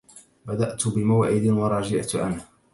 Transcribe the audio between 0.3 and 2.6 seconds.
بدأت بموعد ورجعت عنه